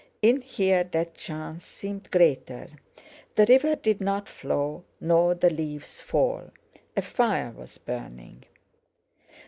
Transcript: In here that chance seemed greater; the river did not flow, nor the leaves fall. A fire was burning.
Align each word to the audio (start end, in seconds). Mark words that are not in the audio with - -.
In 0.23 0.41
here 0.41 0.83
that 0.83 1.13
chance 1.13 1.63
seemed 1.63 2.09
greater; 2.09 2.69
the 3.35 3.45
river 3.45 3.75
did 3.75 4.01
not 4.01 4.27
flow, 4.27 4.83
nor 4.99 5.35
the 5.35 5.51
leaves 5.51 6.01
fall. 6.01 6.49
A 6.97 7.03
fire 7.03 7.51
was 7.51 7.77
burning. 7.77 8.45